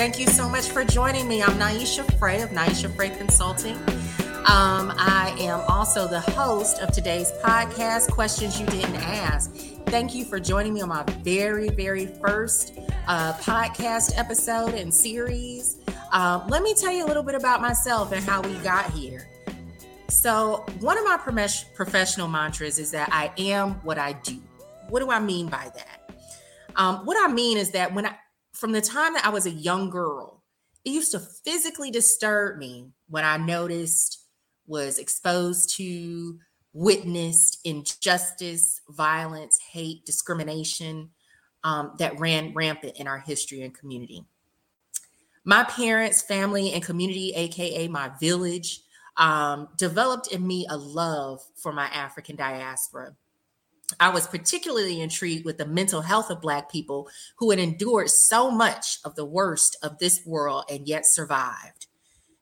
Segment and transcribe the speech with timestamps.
[0.00, 1.42] Thank you so much for joining me.
[1.42, 3.76] I'm Niasha Fray of Niasha Fray Consulting.
[4.46, 9.54] Um, I am also the host of today's podcast, Questions You Didn't Ask.
[9.88, 12.78] Thank you for joining me on my very, very first
[13.08, 15.80] uh, podcast episode and series.
[16.10, 19.28] Uh, let me tell you a little bit about myself and how we got here.
[20.08, 24.40] So, one of my professional mantras is that I am what I do.
[24.88, 26.10] What do I mean by that?
[26.76, 28.14] Um, what I mean is that when I,
[28.52, 30.42] from the time that I was a young girl,
[30.84, 34.24] it used to physically disturb me when I noticed,
[34.66, 36.38] was exposed to,
[36.72, 41.10] witnessed injustice, violence, hate, discrimination
[41.64, 44.24] um, that ran rampant in our history and community.
[45.44, 48.82] My parents, family, and community, AKA my village,
[49.16, 53.14] um, developed in me a love for my African diaspora.
[53.98, 58.50] I was particularly intrigued with the mental health of Black people who had endured so
[58.50, 61.86] much of the worst of this world and yet survived.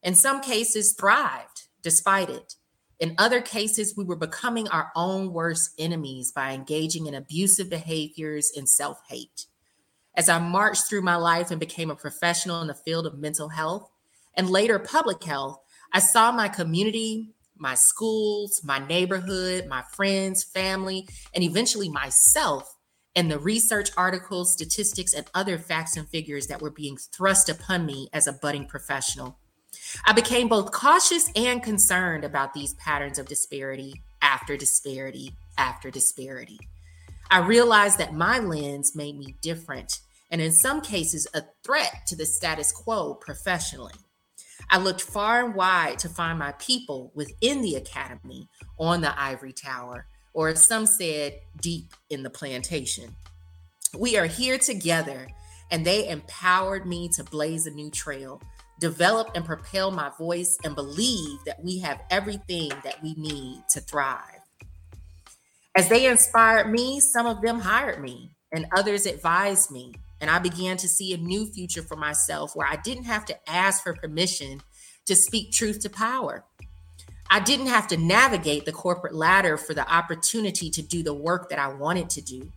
[0.03, 2.57] In some cases, thrived despite it.
[2.99, 8.51] In other cases, we were becoming our own worst enemies by engaging in abusive behaviors
[8.57, 9.47] and self hate.
[10.17, 13.51] As I marched through my life and became a professional in the field of mental
[13.51, 13.89] health
[14.35, 15.61] and later public health,
[15.93, 22.77] I saw my community, my schools, my neighborhood, my friends, family, and eventually myself
[23.19, 27.85] and the research articles, statistics, and other facts and figures that were being thrust upon
[27.85, 29.39] me as a budding professional.
[30.07, 36.61] I became both cautious and concerned about these patterns of disparity after disparity after disparity.
[37.31, 40.01] I realized that my lens made me different
[40.31, 43.95] and, in some cases, a threat to the status quo professionally.
[44.71, 49.53] I looked far and wide to find my people within the academy on the ivory
[49.53, 53.15] tower, or as some said, deep in the plantation.
[53.97, 55.27] We are here together,
[55.71, 58.43] and they empowered me to blaze a new trail,
[58.79, 63.81] develop and propel my voice, and believe that we have everything that we need to
[63.81, 64.21] thrive.
[65.75, 70.39] As they inspired me, some of them hired me, and others advised me and I
[70.39, 73.95] began to see a new future for myself where I didn't have to ask for
[73.95, 74.61] permission
[75.07, 76.45] to speak truth to power.
[77.31, 81.51] I didn't have to navigate the corporate ladder for the opportunity to do the work
[81.51, 82.51] that I wanted to do.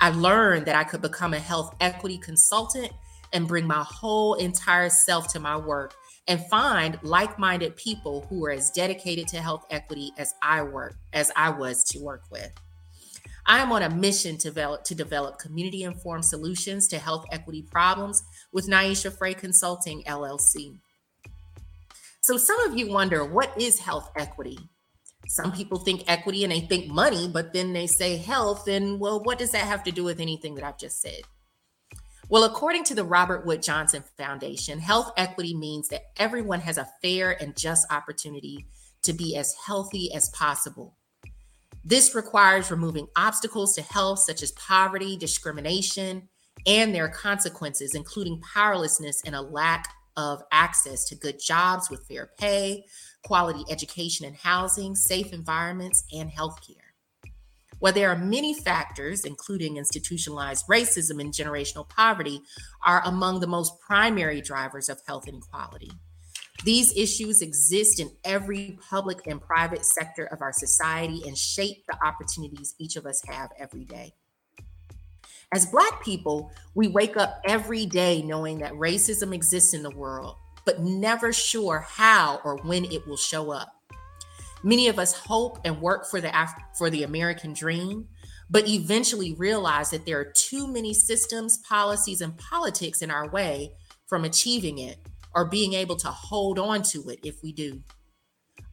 [0.00, 2.92] I learned that I could become a health equity consultant
[3.32, 5.94] and bring my whole entire self to my work
[6.28, 11.30] and find like-minded people who are as dedicated to health equity as I work as
[11.36, 12.50] I was to work with.
[13.52, 17.60] I am on a mission to develop, to develop community informed solutions to health equity
[17.60, 20.78] problems with Niasha Fray Consulting LLC.
[22.22, 24.58] So, some of you wonder what is health equity?
[25.28, 28.68] Some people think equity and they think money, but then they say health.
[28.68, 31.20] And well, what does that have to do with anything that I've just said?
[32.30, 36.88] Well, according to the Robert Wood Johnson Foundation, health equity means that everyone has a
[37.02, 38.64] fair and just opportunity
[39.02, 40.96] to be as healthy as possible
[41.84, 46.28] this requires removing obstacles to health, such as poverty, discrimination,
[46.66, 52.30] and their consequences, including powerlessness and a lack of access to good jobs with fair
[52.38, 52.84] pay,
[53.24, 56.76] quality education and housing, safe environments, and healthcare.
[57.78, 62.42] While there are many factors, including institutionalized racism and generational poverty,
[62.84, 65.90] are among the most primary drivers of health inequality.
[66.64, 71.96] These issues exist in every public and private sector of our society and shape the
[72.04, 74.12] opportunities each of us have every day.
[75.52, 80.36] As Black people, we wake up every day knowing that racism exists in the world,
[80.64, 83.74] but never sure how or when it will show up.
[84.62, 88.06] Many of us hope and work for the Af- for the American dream,
[88.48, 93.72] but eventually realize that there are too many systems, policies, and politics in our way
[94.06, 94.98] from achieving it
[95.34, 97.82] or being able to hold on to it if we do.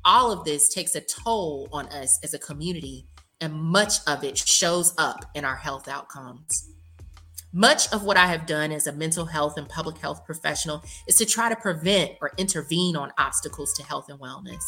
[0.06, 3.06] All of this takes a toll on us as a community,
[3.42, 6.70] and much of it shows up in our health outcomes.
[7.52, 11.16] Much of what I have done as a mental health and public health professional is
[11.16, 14.64] to try to prevent or intervene on obstacles to health and wellness.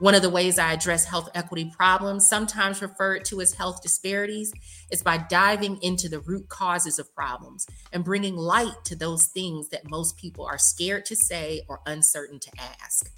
[0.00, 4.52] One of the ways I address health equity problems, sometimes referred to as health disparities,
[4.92, 9.70] is by diving into the root causes of problems and bringing light to those things
[9.70, 12.50] that most people are scared to say or uncertain to
[12.80, 13.10] ask.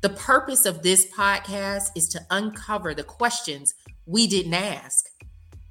[0.00, 3.74] The purpose of this podcast is to uncover the questions
[4.06, 5.06] we didn't ask,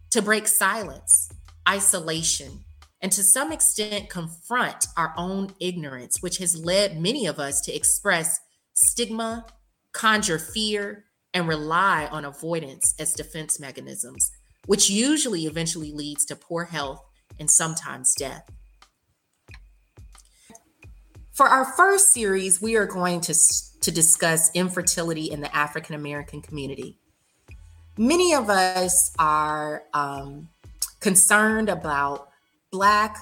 [0.09, 1.29] to break silence,
[1.67, 2.65] isolation,
[3.01, 7.73] and to some extent confront our own ignorance, which has led many of us to
[7.73, 8.37] express
[8.73, 9.45] stigma
[9.97, 14.31] conjure fear, and rely on avoidance as defense mechanisms,
[14.67, 17.03] which usually eventually leads to poor health
[17.39, 18.47] and sometimes death.
[21.33, 23.33] For our first series, we are going to,
[23.81, 26.99] to discuss infertility in the African American community.
[27.97, 30.49] Many of us are um,
[30.99, 32.29] concerned about
[32.71, 33.17] Black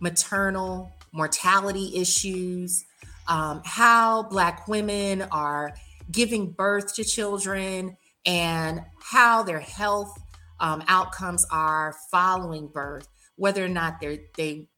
[0.00, 2.84] maternal mortality issues,
[3.28, 5.74] um, how Black women are
[6.10, 10.12] giving birth to children, and how their health
[10.60, 14.68] um, outcomes are following birth, whether or not they they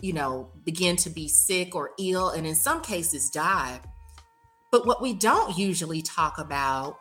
[0.00, 3.80] you know begin to be sick or ill, and in some cases die.
[4.70, 6.98] But what we don't usually talk about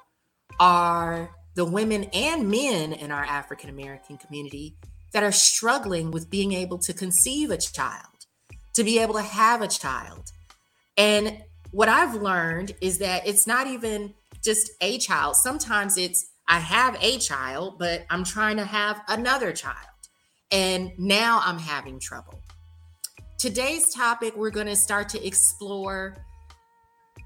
[0.59, 4.75] are the women and men in our African American community
[5.13, 8.27] that are struggling with being able to conceive a child,
[8.73, 10.31] to be able to have a child.
[10.97, 11.41] And
[11.75, 15.35] what I've learned is that it's not even just a child.
[15.35, 19.75] Sometimes it's I have a child, but I'm trying to have another child.
[20.53, 22.39] And now I'm having trouble.
[23.37, 26.15] Today's topic, we're going to start to explore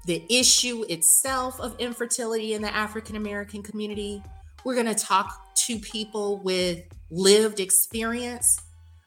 [0.06, 4.20] the issue itself of infertility in the African American community.
[4.64, 6.82] We're going to talk to people with
[7.12, 8.60] lived experience.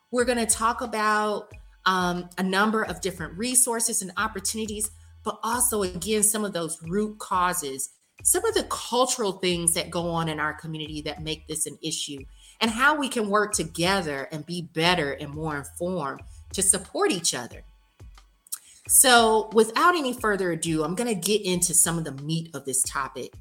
[0.09, 1.51] We're going to talk about
[1.85, 4.89] um, a number of different resources and opportunities,
[5.23, 7.89] but also, again, some of those root causes,
[8.23, 11.77] some of the cultural things that go on in our community that make this an
[11.81, 12.19] issue,
[12.61, 16.21] and how we can work together and be better and more informed
[16.53, 17.63] to support each other.
[18.87, 22.65] So, without any further ado, I'm going to get into some of the meat of
[22.65, 23.33] this topic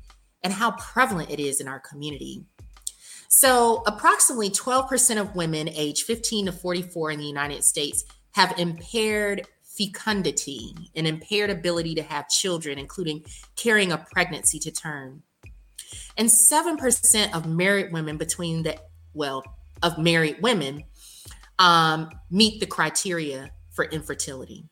[0.43, 2.45] and how prevalent it is in our community.
[3.29, 9.47] So, approximately 12% of women aged 15 to 44 in the United States have impaired
[9.77, 13.25] fecundity, an impaired ability to have children, including
[13.57, 15.23] carrying a pregnancy to term.
[16.17, 18.77] And 7% of married women between the,
[19.15, 19.43] well,
[19.83, 20.85] of married women
[21.59, 24.65] um, meet the criteria for infertility.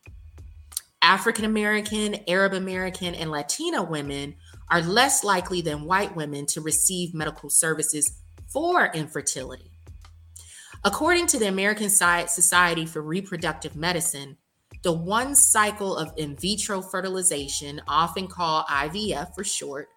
[1.03, 4.35] African American, Arab American, and Latina women
[4.71, 8.21] are less likely than white women to receive medical services
[8.53, 9.71] for infertility.
[10.85, 14.37] According to the American Society for Reproductive Medicine,
[14.83, 19.89] the one cycle of in vitro fertilization, often called IVF for short,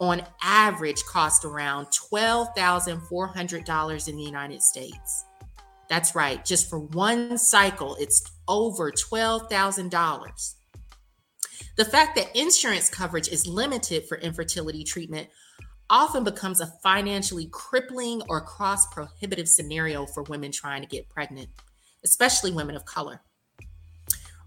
[0.00, 5.24] on average cost around $12,400 in the United States.
[5.88, 10.54] That's right, just for one cycle, it's over $12,000.
[11.76, 15.28] The fact that insurance coverage is limited for infertility treatment
[15.90, 21.48] often becomes a financially crippling or cross prohibitive scenario for women trying to get pregnant,
[22.04, 23.20] especially women of color.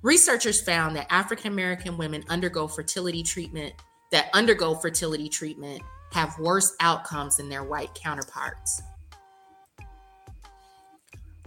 [0.04, 3.74] Researchers found that African American women undergo fertility treatment
[4.12, 8.82] that undergo fertility treatment have worse outcomes than their white counterparts.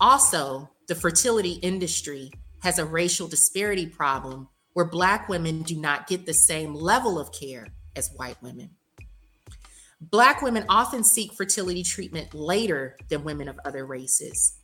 [0.01, 2.31] Also, the fertility industry
[2.63, 7.33] has a racial disparity problem where Black women do not get the same level of
[7.33, 8.71] care as white women.
[10.01, 14.60] Black women often seek fertility treatment later than women of other races.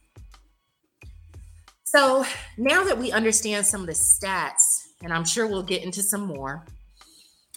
[1.86, 2.24] So
[2.58, 6.26] now that we understand some of the stats, and I'm sure we'll get into some
[6.26, 6.66] more,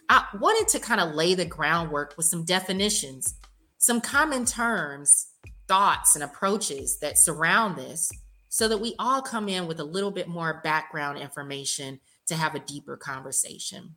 [0.07, 3.35] I wanted to kind of lay the groundwork with some definitions,
[3.79, 5.31] some common terms,
[5.67, 8.11] thoughts, and approaches that surround this
[8.49, 12.53] so that we all come in with a little bit more background information to have
[12.53, 13.95] a deeper conversation.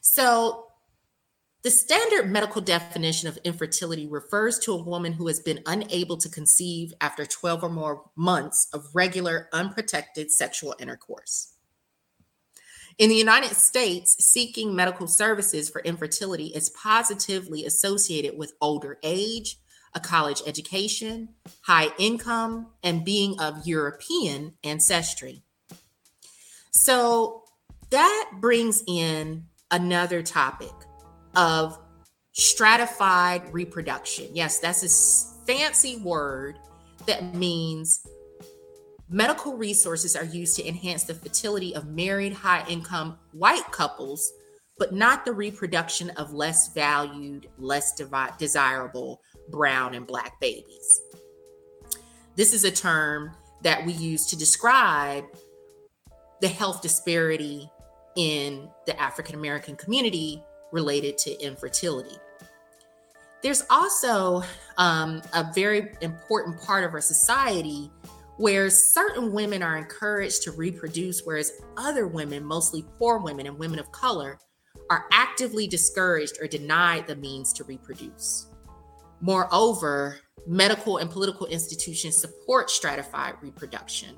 [0.00, 0.68] So,
[1.64, 6.28] the standard medical definition of infertility refers to a woman who has been unable to
[6.28, 11.54] conceive after 12 or more months of regular, unprotected sexual intercourse.
[12.98, 19.58] In the United States, seeking medical services for infertility is positively associated with older age,
[19.94, 21.30] a college education,
[21.62, 25.42] high income, and being of European ancestry.
[26.72, 27.44] So
[27.88, 30.70] that brings in another topic
[31.36, 31.78] of
[32.32, 34.28] stratified reproduction.
[34.32, 36.58] Yes, that's a fancy word
[37.06, 38.06] that means
[39.08, 44.32] medical resources are used to enhance the fertility of married high income white couples,
[44.78, 47.92] but not the reproduction of less valued, less
[48.38, 51.00] desirable brown and black babies.
[52.36, 55.24] This is a term that we use to describe
[56.40, 57.70] the health disparity
[58.16, 60.42] in the African American community
[60.74, 62.16] related to infertility.
[63.42, 64.42] There's also
[64.76, 67.90] um, a very important part of our society
[68.36, 73.78] where certain women are encouraged to reproduce, whereas other women, mostly poor women and women
[73.78, 74.38] of color,
[74.90, 78.48] are actively discouraged or denied the means to reproduce.
[79.20, 84.16] Moreover, medical and political institutions support stratified reproduction.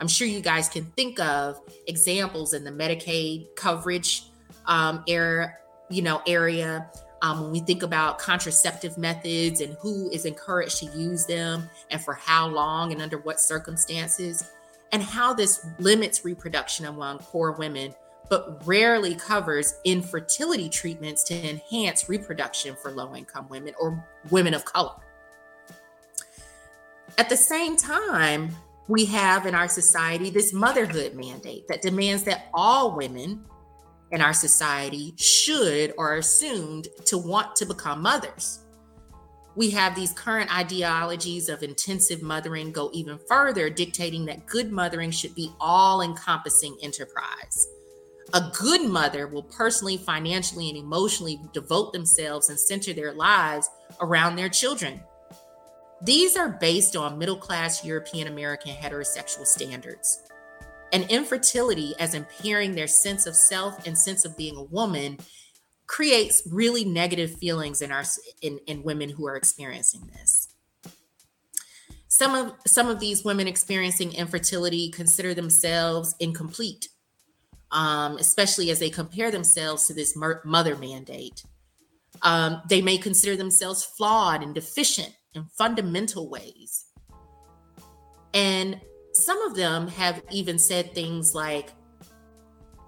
[0.00, 4.24] I'm sure you guys can think of examples in the Medicaid coverage
[4.66, 5.54] um, area,
[5.92, 6.88] you know, area.
[7.20, 12.02] Um, when we think about contraceptive methods and who is encouraged to use them and
[12.02, 14.50] for how long and under what circumstances,
[14.90, 17.94] and how this limits reproduction among poor women,
[18.28, 24.64] but rarely covers infertility treatments to enhance reproduction for low income women or women of
[24.64, 24.94] color.
[27.18, 28.56] At the same time,
[28.88, 33.44] we have in our society this motherhood mandate that demands that all women
[34.12, 38.60] in our society should or are assumed to want to become mothers.
[39.54, 45.10] We have these current ideologies of intensive mothering go even further, dictating that good mothering
[45.10, 47.68] should be all encompassing enterprise.
[48.34, 53.68] A good mother will personally, financially, and emotionally devote themselves and center their lives
[54.00, 55.02] around their children.
[56.00, 60.22] These are based on middle class European American heterosexual standards.
[60.92, 65.18] And infertility, as impairing their sense of self and sense of being a woman,
[65.86, 68.04] creates really negative feelings in our
[68.40, 70.48] in, in women who are experiencing this.
[72.08, 76.88] Some of some of these women experiencing infertility consider themselves incomplete,
[77.70, 81.42] um, especially as they compare themselves to this mother mandate.
[82.20, 86.86] Um, they may consider themselves flawed and deficient in fundamental ways.
[88.34, 88.80] And
[89.24, 91.70] some of them have even said things like,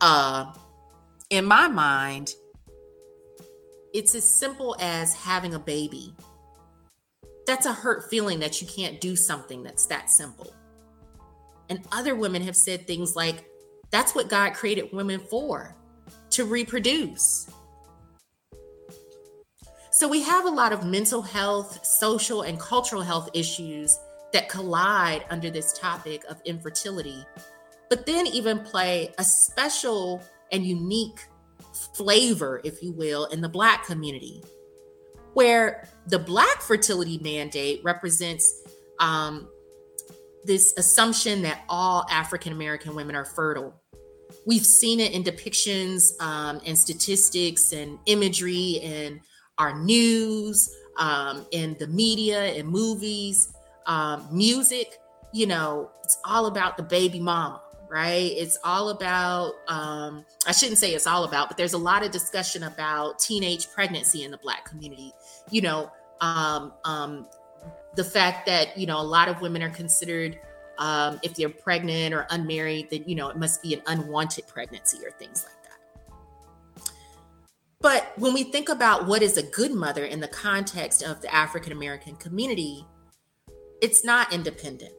[0.01, 0.53] uh,
[1.31, 2.35] in my mind,
[3.93, 6.15] it's as simple as having a baby.
[7.47, 10.53] That's a hurt feeling that you can't do something that's that simple.
[11.69, 13.45] And other women have said things like,
[13.91, 15.77] that's what God created women for
[16.31, 17.49] to reproduce.
[19.93, 23.97] So we have a lot of mental health, social, and cultural health issues
[24.35, 27.25] that collide under this topic of infertility,
[27.89, 30.23] but then even play a special
[30.53, 31.21] and unique
[31.95, 34.43] flavor, if you will, in the Black community,
[35.35, 38.63] where the Black fertility mandate represents
[38.99, 39.49] um,
[40.45, 43.81] this assumption that all African American women are fertile.
[44.47, 49.21] We've seen it in depictions um, and statistics and imagery and
[49.59, 53.54] our news, um, in the media, and movies,
[53.87, 54.99] um, music.
[55.33, 58.33] You know, it's all about the baby mama, right?
[58.37, 62.11] It's all about, um, I shouldn't say it's all about, but there's a lot of
[62.13, 65.13] discussion about teenage pregnancy in the Black community.
[65.51, 67.27] You know, um, um,
[67.97, 70.39] the fact that, you know, a lot of women are considered
[70.79, 74.99] um, if they're pregnant or unmarried, that you know it must be an unwanted pregnancy
[75.05, 76.93] or things like that.
[77.81, 81.33] but when we think about what is a good mother in the context of the
[81.33, 82.87] African American community,
[83.81, 84.93] it's not independent.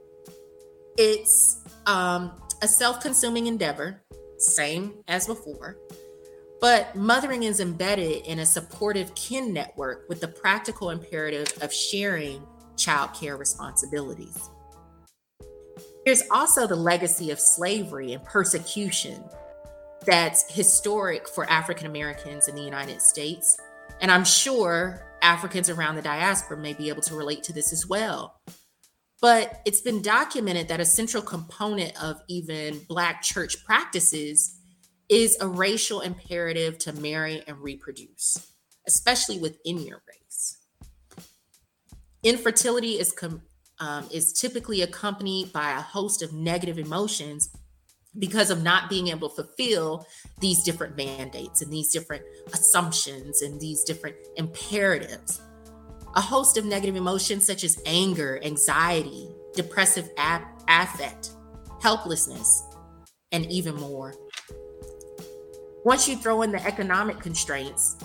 [0.98, 4.02] It's um, a self consuming endeavor,
[4.38, 5.78] same as before.
[6.62, 12.42] But mothering is embedded in a supportive kin network with the practical imperative of sharing
[12.76, 14.50] childcare responsibilities.
[16.06, 19.24] There's also the legacy of slavery and persecution
[20.06, 23.58] that's historic for African Americans in the United States.
[24.02, 27.88] And I'm sure Africans around the diaspora may be able to relate to this as
[27.88, 28.40] well.
[29.22, 34.60] But it's been documented that a central component of even Black church practices
[35.10, 38.52] is a racial imperative to marry and reproduce,
[38.88, 40.58] especially within your race.
[42.24, 43.42] Infertility is, com-
[43.80, 47.52] um, is typically accompanied by a host of negative emotions
[48.18, 50.08] because of not being able to fulfill
[50.40, 55.42] these different mandates and these different assumptions and these different imperatives.
[56.16, 61.32] A host of negative emotions such as anger, anxiety, depressive ap- affect,
[61.82, 62.64] helplessness,
[63.34, 64.14] and even more.
[65.84, 67.98] Once you throw in the economic constraints,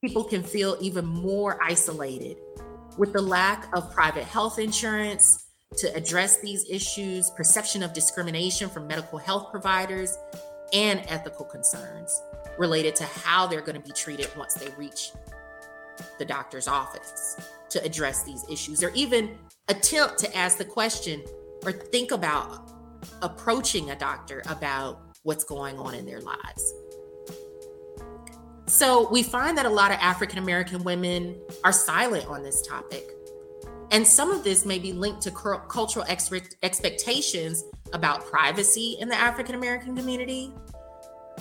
[0.00, 2.36] people can feel even more isolated
[2.96, 5.46] with the lack of private health insurance
[5.76, 10.16] to address these issues, perception of discrimination from medical health providers,
[10.72, 12.22] and ethical concerns
[12.58, 15.10] related to how they're going to be treated once they reach
[16.18, 17.36] the doctor's office
[17.70, 19.36] to address these issues, or even
[19.68, 21.22] attempt to ask the question
[21.64, 22.70] or think about
[23.22, 26.74] approaching a doctor about what's going on in their lives.
[28.66, 33.04] So we find that a lot of African American women are silent on this topic.
[33.90, 36.30] And some of this may be linked to cultural ex-
[36.62, 37.64] expectations
[37.94, 40.52] about privacy in the African American community.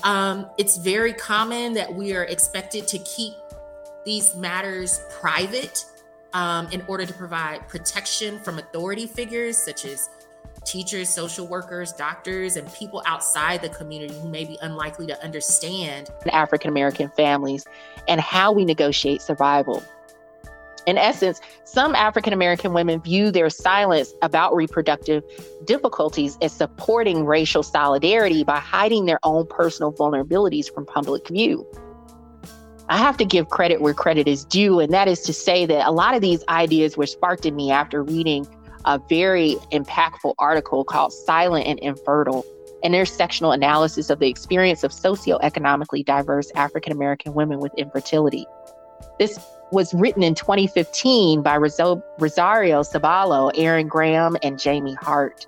[0.03, 3.33] Um, it's very common that we are expected to keep
[4.07, 5.83] these matters private
[6.31, 10.09] um, in order to provide protection from authority figures such as
[10.63, 16.09] teachers, social workers, doctors, and people outside the community who may be unlikely to understand
[16.31, 17.65] African American families
[18.07, 19.83] and how we negotiate survival.
[20.85, 25.21] In essence, some African American women view their silence about reproductive
[25.65, 31.67] difficulties as supporting racial solidarity by hiding their own personal vulnerabilities from public view.
[32.89, 35.87] I have to give credit where credit is due, and that is to say that
[35.87, 38.47] a lot of these ideas were sparked in me after reading
[38.85, 42.45] a very impactful article called Silent and Infertile
[42.83, 48.45] an intersectional analysis of the experience of socioeconomically diverse African American women with infertility.
[49.19, 49.39] This
[49.71, 55.45] was written in 2015 by Rosario Ceballo, Erin Graham, and Jamie Hart.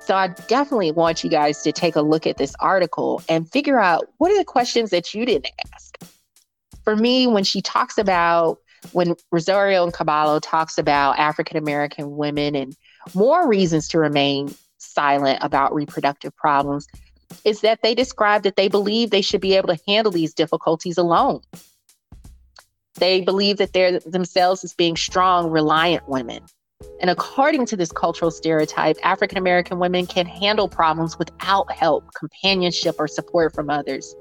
[0.00, 3.78] So I definitely want you guys to take a look at this article and figure
[3.78, 5.98] out what are the questions that you didn't ask.
[6.84, 8.58] For me, when she talks about,
[8.92, 12.76] when Rosario and Ceballo talks about African American women and
[13.14, 16.86] more reasons to remain silent about reproductive problems,
[17.44, 20.98] is that they describe that they believe they should be able to handle these difficulties
[20.98, 21.40] alone.
[22.94, 26.42] They believe that they're themselves as being strong, reliant women.
[27.00, 32.96] And according to this cultural stereotype, African American women can handle problems without help, companionship,
[32.98, 34.14] or support from others.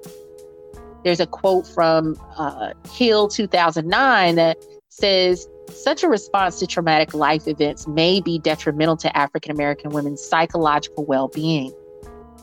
[1.04, 4.58] There's a quote from uh, Hill 2009 that
[4.90, 10.22] says, such a response to traumatic life events may be detrimental to African American women's
[10.22, 11.72] psychological well being.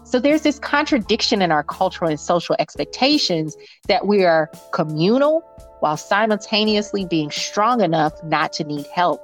[0.04, 3.56] So there's this contradiction in our cultural and social expectations
[3.88, 5.40] that we are communal
[5.80, 9.20] while simultaneously being strong enough not to need help.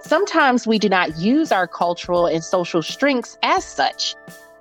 [0.00, 4.16] Sometimes we do not use our cultural and social strengths as such,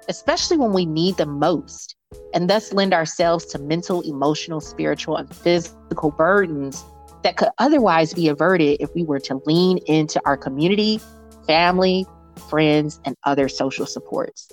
[0.10, 1.91] especially when we need them most,
[2.34, 6.84] and thus lend ourselves to mental, emotional, spiritual, and physical burdens
[7.24, 11.00] that could otherwise be averted if we were to lean into our community,
[11.46, 12.06] family,
[12.50, 14.50] friends, and other social supports.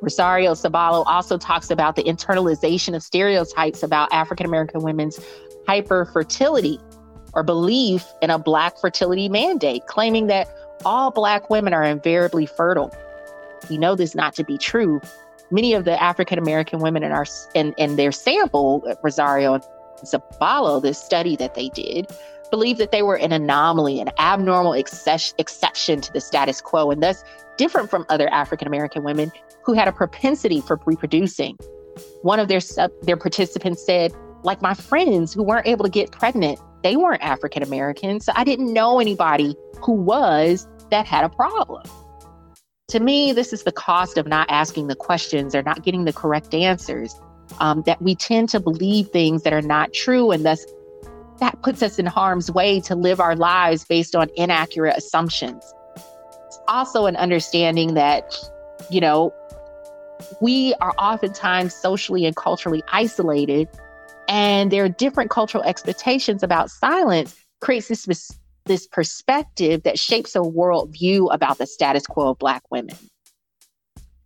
[0.00, 5.20] Rosario Ceballo also talks about the internalization of stereotypes about African American women's
[5.68, 6.82] hyperfertility
[7.34, 10.48] or belief in a Black fertility mandate, claiming that
[10.84, 12.92] all Black women are invariably fertile.
[13.70, 15.00] We know this not to be true.
[15.52, 19.62] Many of the African American women in our in, in their sample, uh, Rosario and
[20.02, 22.10] Ceballo, this study that they did,
[22.50, 27.22] believed that they were an anomaly, an abnormal exception to the status quo, and thus
[27.58, 29.30] different from other African American women
[29.62, 31.56] who had a propensity for reproducing.
[32.22, 32.60] One of their
[33.02, 34.12] their participants said,
[34.44, 38.24] like my friends who weren't able to get pregnant, they weren't African Americans.
[38.24, 41.82] So I didn't know anybody who was that had a problem.
[42.92, 46.12] To me, this is the cost of not asking the questions or not getting the
[46.12, 47.18] correct answers.
[47.58, 50.66] Um, that we tend to believe things that are not true, and thus
[51.40, 55.64] that puts us in harm's way to live our lives based on inaccurate assumptions.
[55.96, 58.36] It's also an understanding that,
[58.90, 59.32] you know,
[60.42, 63.70] we are oftentimes socially and culturally isolated,
[64.28, 70.40] and there are different cultural expectations about silence, creates this, this perspective that shapes a
[70.40, 72.96] worldview about the status quo of Black women.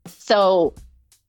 [0.07, 0.75] So,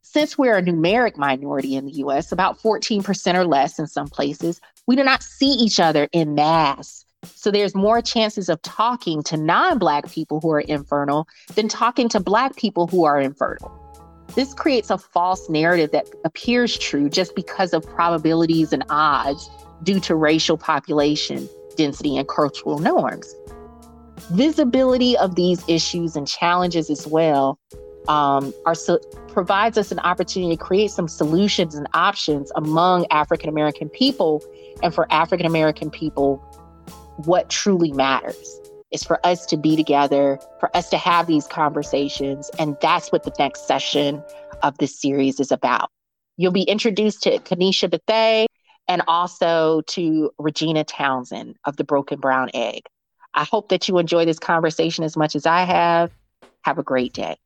[0.02, 4.62] since we're a numeric minority in the US, about 14% or less in some places,
[4.88, 7.06] we do not see each other in mass.
[7.36, 12.08] So there's more chances of talking to non Black people who are infertile than talking
[12.10, 13.72] to Black people who are infertile.
[14.36, 19.50] This creates a false narrative that appears true just because of probabilities and odds
[19.84, 23.34] due to racial population density and cultural norms.
[24.32, 27.60] Visibility of these issues and challenges as well
[28.08, 33.50] um, are so, provides us an opportunity to create some solutions and options among African
[33.50, 34.44] American people,
[34.82, 36.38] and for African American people,
[37.26, 38.60] what truly matters
[38.92, 42.50] is for us to be together, for us to have these conversations.
[42.58, 44.24] And that's what the next session
[44.64, 45.90] of this series is about.
[46.38, 48.48] You'll be introduced to Kenisha Bethea
[48.88, 52.84] and also to Regina Townsend of the Broken Brown Egg.
[53.34, 56.12] I hope that you enjoy this conversation as much as I have.
[56.62, 57.38] Have a great day.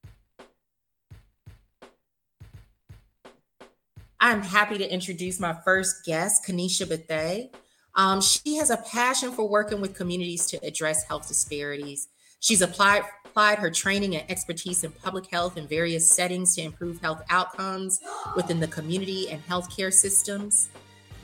[4.20, 7.50] I'm happy to introduce my first guest, Kenisha Bethea.
[7.96, 12.08] Um, she has a passion for working with communities to address health disparities.
[12.40, 17.00] She's applied applied her training and expertise in public health in various settings to improve
[17.00, 18.02] health outcomes
[18.36, 20.68] within the community and healthcare systems.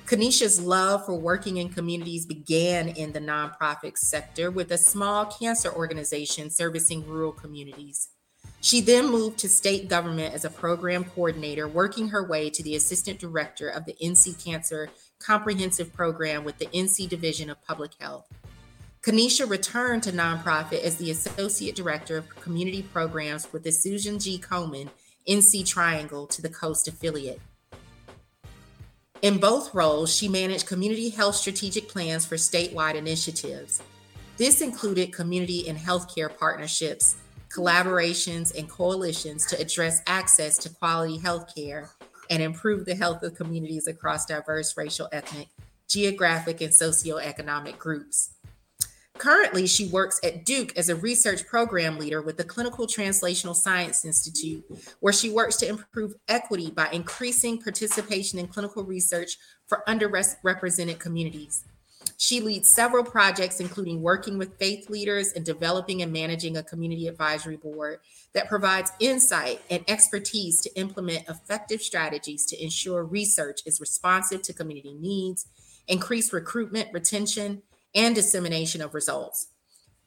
[0.07, 5.69] Kenisha's love for working in communities began in the nonprofit sector with a small cancer
[5.69, 8.07] organization servicing rural communities.
[8.61, 12.77] She then moved to state government as a program coordinator, working her way to the
[12.77, 14.89] assistant director of the NC Cancer
[15.19, 18.31] Comprehensive Program with the NC Division of Public Health.
[19.01, 24.39] Kenisha returned to nonprofit as the Associate Director of Community Programs with the Susan G.
[24.39, 24.87] Komen
[25.27, 27.41] NC Triangle to the Coast affiliate.
[29.23, 33.81] In both roles, she managed community health strategic plans for statewide initiatives.
[34.37, 37.15] This included community and healthcare partnerships,
[37.49, 41.89] collaborations, and coalitions to address access to quality healthcare
[42.29, 45.47] and improve the health of communities across diverse racial, ethnic,
[45.87, 48.36] geographic, and socioeconomic groups.
[49.17, 54.05] Currently, she works at Duke as a research program leader with the Clinical Translational Science
[54.05, 54.63] Institute,
[54.99, 61.63] where she works to improve equity by increasing participation in clinical research for underrepresented communities.
[62.17, 67.07] She leads several projects, including working with faith leaders and developing and managing a community
[67.07, 67.99] advisory board
[68.33, 74.53] that provides insight and expertise to implement effective strategies to ensure research is responsive to
[74.53, 75.47] community needs,
[75.87, 77.61] increase recruitment, retention,
[77.95, 79.47] and dissemination of results.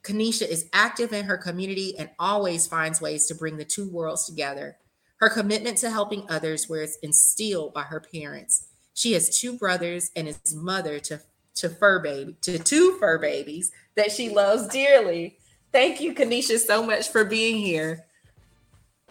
[0.02, 4.26] Kenisha is active in her community and always finds ways to bring the two worlds
[4.26, 4.76] together.
[5.16, 8.68] Her commitment to helping others was instilled by her parents.
[8.94, 11.20] She has two brothers and is mother to,
[11.56, 15.38] to fur baby to two fur babies that she loves dearly.
[15.72, 18.06] Thank you, Kenisha, so much for being here.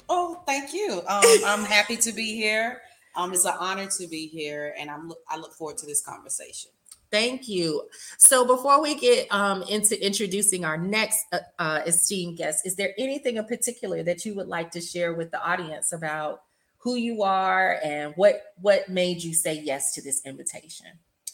[0.09, 1.01] Oh, thank you.
[1.07, 2.81] Um, I'm happy to be here.
[3.15, 6.71] Um, it's an honor to be here, and I'm I look forward to this conversation.
[7.11, 7.89] Thank you.
[8.17, 12.93] So before we get um, into introducing our next uh, uh, esteemed guest, is there
[12.97, 16.41] anything in particular that you would like to share with the audience about
[16.77, 20.87] who you are and what what made you say yes to this invitation?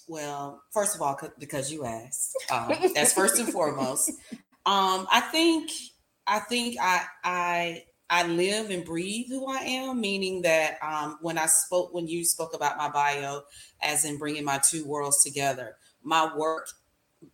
[0.07, 4.09] Well, first of all, because you asked, um, that's first and foremost.
[4.65, 5.71] Um, I think
[6.25, 11.37] I think I I I live and breathe who I am, meaning that um, when
[11.37, 13.41] I spoke, when you spoke about my bio,
[13.81, 16.67] as in bringing my two worlds together, my work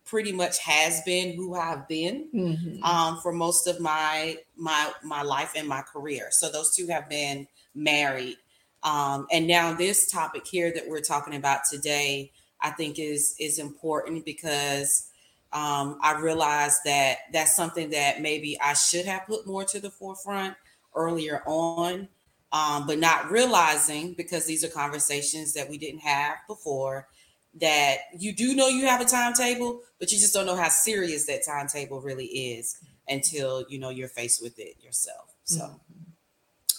[0.06, 2.82] pretty much has been who I've been mm-hmm.
[2.82, 6.28] um, for most of my my my life and my career.
[6.30, 8.36] So those two have been married,
[8.82, 13.58] um, and now this topic here that we're talking about today, I think is is
[13.58, 15.10] important because
[15.52, 19.90] um, I realized that that's something that maybe I should have put more to the
[19.90, 20.56] forefront
[20.94, 22.08] earlier on,
[22.52, 27.08] um, but not realizing because these are conversations that we didn't have before
[27.60, 31.26] that you do know you have a timetable, but you just don't know how serious
[31.26, 32.78] that timetable really is
[33.08, 35.34] until you know you're faced with it yourself.
[35.44, 35.60] So.
[35.60, 36.02] Mm-hmm.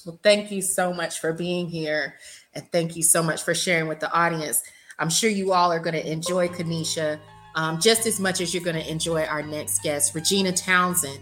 [0.06, 2.16] Well, thank you so much for being here.
[2.54, 4.62] And thank you so much for sharing with the audience.
[5.00, 7.20] I'm sure you all are going to enjoy Kenisha
[7.56, 11.20] um, just as much as you're going to enjoy our next guest, Regina Townsend.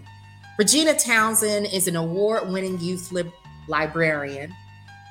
[0.58, 3.32] Regina Townsend is an award winning youth lib-
[3.68, 4.54] librarian,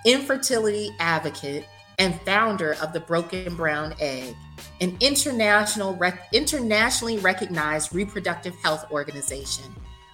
[0.06, 1.65] infertility advocate,
[1.97, 4.36] and founder of the Broken Brown Egg,
[4.82, 9.65] an international rec- internationally recognized reproductive health organization.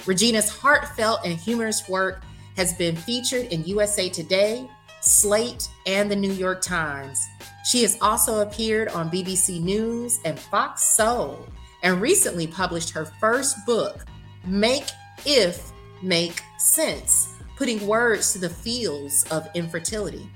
[0.05, 2.23] Regina's heartfelt and humorous work
[2.55, 4.69] has been featured in USA Today,
[5.01, 7.25] Slate, and the New York Times.
[7.65, 11.45] She has also appeared on BBC News and Fox Soul
[11.83, 14.05] and recently published her first book,
[14.45, 14.85] Make
[15.25, 20.29] if make sense, putting words to the feels of infertility.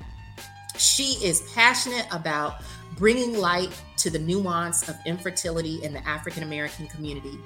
[0.78, 2.62] She is passionate about
[2.98, 7.38] bringing light to the nuance of infertility in the African American community,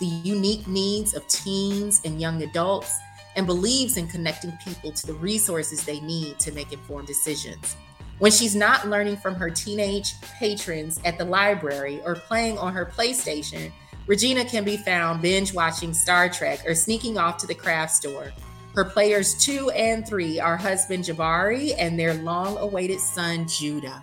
[0.00, 2.96] the unique needs of teens and young adults,
[3.36, 7.76] and believes in connecting people to the resources they need to make informed decisions.
[8.18, 12.86] When she's not learning from her teenage patrons at the library or playing on her
[12.86, 13.70] PlayStation,
[14.08, 18.32] Regina can be found binge watching Star Trek or sneaking off to the craft store.
[18.74, 24.02] Her players two and three are husband Jabari and their long awaited son Judah.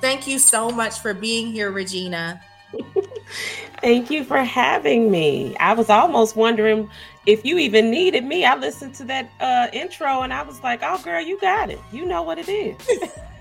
[0.00, 2.40] Thank you so much for being here, Regina.
[3.80, 5.56] Thank you for having me.
[5.58, 6.90] I was almost wondering
[7.24, 8.44] if you even needed me.
[8.44, 11.78] I listened to that uh, intro and I was like, oh, girl, you got it.
[11.92, 12.76] You know what it is.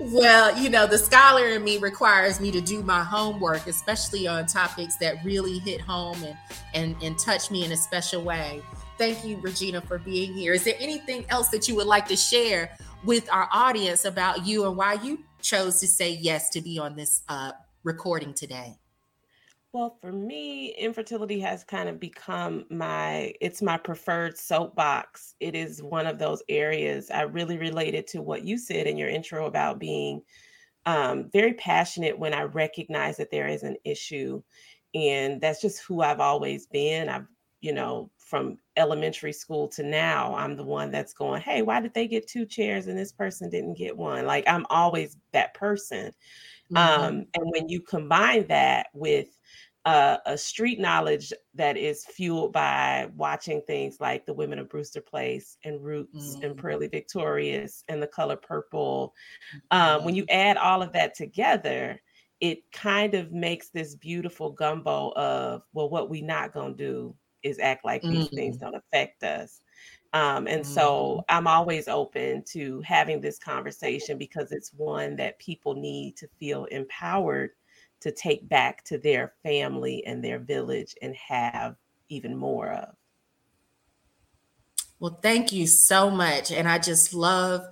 [0.00, 4.46] well, you know, the scholar in me requires me to do my homework, especially on
[4.46, 6.36] topics that really hit home and
[6.74, 8.62] and and touch me in a special way.
[8.98, 10.54] Thank you, Regina, for being here.
[10.54, 14.66] Is there anything else that you would like to share with our audience about you
[14.66, 17.52] and why you chose to say yes to be on this uh,
[17.84, 18.76] recording today?
[19.76, 25.34] Well, for me, infertility has kind of become my it's my preferred soapbox.
[25.38, 29.10] It is one of those areas I really related to what you said in your
[29.10, 30.22] intro about being
[30.86, 34.42] um, very passionate when I recognize that there is an issue.
[34.94, 37.10] And that's just who I've always been.
[37.10, 37.26] I've,
[37.60, 41.92] you know, from elementary school to now, I'm the one that's going, hey, why did
[41.92, 44.24] they get two chairs and this person didn't get one?
[44.24, 46.12] Like I'm always that person.
[46.72, 46.76] Mm-hmm.
[46.76, 49.28] Um, and when you combine that with
[49.86, 55.00] uh, a street knowledge that is fueled by watching things like the women of Brewster
[55.00, 56.42] Place and Roots mm.
[56.44, 59.14] and Purlie Victorious and the color purple.
[59.70, 60.38] Um, when you mm-hmm.
[60.38, 62.02] add all of that together,
[62.40, 67.60] it kind of makes this beautiful gumbo of, well, what we not gonna do is
[67.60, 68.10] act like mm.
[68.10, 68.64] these things mm-hmm.
[68.64, 69.60] don't affect us.
[70.12, 70.66] Um, and mm.
[70.66, 76.28] so I'm always open to having this conversation because it's one that people need to
[76.40, 77.50] feel empowered
[78.06, 81.74] to take back to their family and their village and have
[82.08, 82.94] even more of.
[85.00, 87.62] Well, thank you so much, and I just love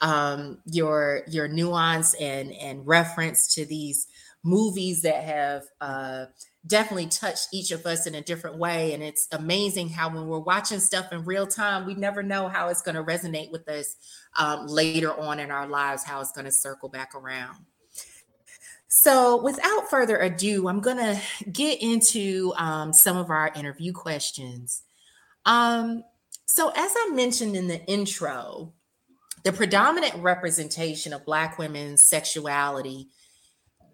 [0.00, 4.08] um, your your nuance and and reference to these
[4.42, 6.24] movies that have uh,
[6.66, 8.94] definitely touched each of us in a different way.
[8.94, 12.68] And it's amazing how when we're watching stuff in real time, we never know how
[12.68, 13.94] it's going to resonate with us
[14.36, 17.58] um, later on in our lives, how it's going to circle back around.
[18.94, 21.18] So, without further ado, I'm going to
[21.50, 24.82] get into um, some of our interview questions.
[25.46, 26.04] Um,
[26.44, 28.74] so, as I mentioned in the intro,
[29.44, 33.08] the predominant representation of Black women's sexuality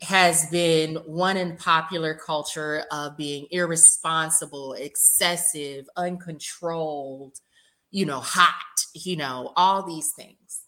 [0.03, 7.37] has been one in popular culture of being irresponsible, excessive, uncontrolled,
[7.93, 10.65] you know, hot, you know, all these things.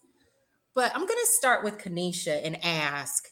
[0.73, 3.27] But I'm going to start with Kenisha and ask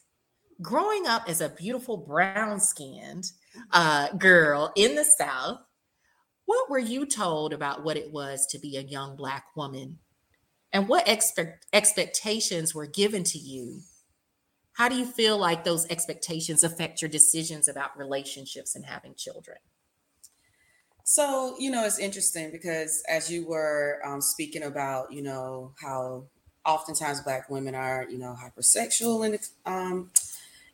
[0.61, 3.31] growing up as a beautiful brown skinned
[3.71, 5.59] uh, girl in the South,
[6.45, 9.99] what were you told about what it was to be a young Black woman?
[10.71, 13.81] And what expect- expectations were given to you?
[14.73, 19.57] How do you feel like those expectations affect your decisions about relationships and having children?
[21.03, 26.25] So, you know, it's interesting because as you were um, speaking about, you know, how
[26.65, 30.11] oftentimes Black women are, you know, hypersexual and um,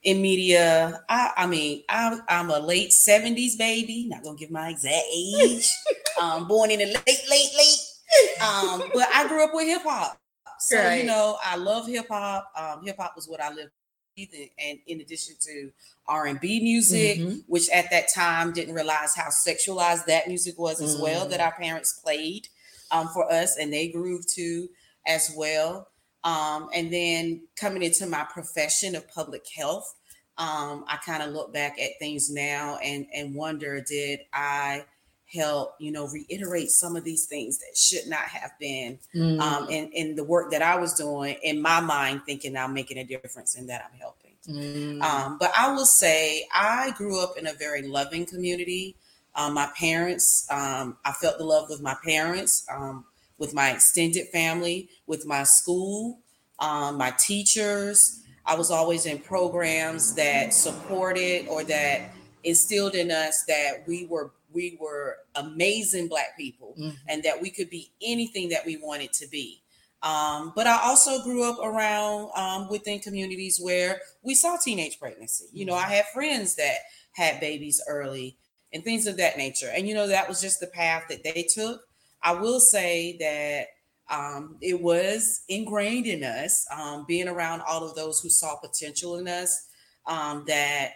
[0.06, 1.04] in media.
[1.10, 5.68] I, I mean, I, am a late 70s baby, not gonna give my exact age.
[6.22, 8.42] um, born in the late, late, late.
[8.42, 10.18] Um, but I grew up with hip hop.
[10.60, 11.02] So, right.
[11.02, 12.50] you know, I love hip hop.
[12.56, 13.72] Um, hip hop was what I lived
[14.18, 14.30] with
[14.66, 15.70] and in addition to
[16.08, 17.40] r&b music mm-hmm.
[17.48, 21.04] which at that time didn't realize how sexualized that music was as mm-hmm.
[21.04, 21.44] well that mm.
[21.44, 22.48] our parents played
[22.92, 24.70] um, for us and they grew to
[25.06, 25.90] as well
[26.26, 29.96] um, and then coming into my profession of public health,
[30.38, 34.86] um, I kind of look back at things now and and wonder, did I
[35.34, 39.40] help, you know, reiterate some of these things that should not have been mm.
[39.40, 42.98] um, in, in the work that I was doing in my mind, thinking I'm making
[42.98, 44.32] a difference and that I'm helping.
[44.48, 45.02] Mm.
[45.02, 48.96] Um, but I will say I grew up in a very loving community.
[49.36, 52.66] Um, my parents, um, I felt the love with my parents.
[52.72, 53.06] Um,
[53.38, 56.20] with my extended family, with my school,
[56.60, 58.22] um, my teachers.
[58.46, 62.12] I was always in programs that supported or that
[62.44, 66.96] instilled in us that we were we were amazing black people mm-hmm.
[67.10, 69.62] and that we could be anything that we wanted to be.
[70.02, 75.46] Um, but I also grew up around um, within communities where we saw teenage pregnancy.
[75.52, 76.78] You know, I had friends that
[77.14, 78.38] had babies early
[78.72, 79.70] and things of that nature.
[79.74, 81.82] And, you know, that was just the path that they took.
[82.26, 83.68] I will say that
[84.10, 89.18] um, it was ingrained in us, um, being around all of those who saw potential
[89.18, 89.68] in us,
[90.08, 90.94] um, that,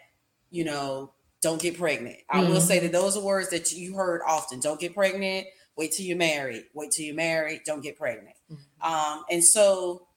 [0.49, 2.17] you know, don't get pregnant.
[2.29, 2.51] I mm-hmm.
[2.51, 4.59] will say that those are words that you heard often.
[4.59, 5.45] Don't get pregnant.
[5.77, 6.65] Wait till you're married.
[6.73, 7.61] Wait till you're married.
[7.63, 8.35] Don't get pregnant.
[8.51, 8.91] Mm-hmm.
[8.91, 10.07] Um, and so,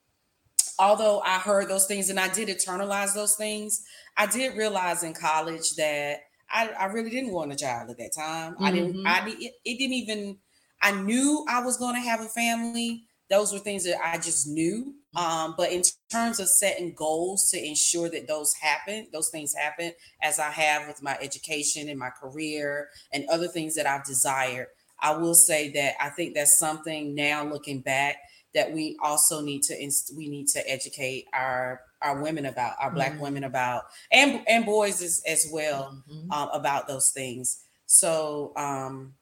[0.79, 3.85] although I heard those things and I did internalize those things,
[4.17, 6.21] I did realize in college that
[6.51, 8.55] I, I really didn't want a child at that time.
[8.55, 8.65] Mm-hmm.
[8.65, 9.07] I didn't.
[9.07, 10.39] I it didn't even
[10.83, 13.05] I knew I was going to have a family.
[13.31, 14.95] Those were things that I just knew.
[15.15, 19.93] Um, but in terms of setting goals to ensure that those happen, those things happen,
[20.23, 24.69] as I have with my education and my career and other things that I've desired,
[25.01, 28.17] I will say that I think that's something now looking back
[28.55, 32.91] that we also need to inst- we need to educate our our women about our
[32.91, 33.23] black mm-hmm.
[33.23, 36.31] women about and and boys as, as well mm-hmm.
[36.31, 37.65] um, about those things.
[37.87, 39.15] So um,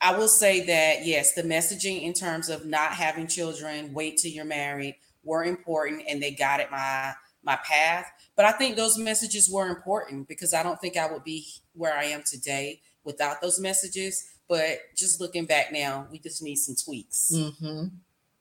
[0.00, 4.30] I will say that yes, the messaging in terms of not having children, wait till
[4.30, 8.10] you're married, were important, and they guided my my path.
[8.36, 11.94] But I think those messages were important because I don't think I would be where
[11.94, 14.28] I am today without those messages.
[14.48, 17.30] But just looking back now, we just need some tweaks.
[17.34, 17.88] Mm-hmm.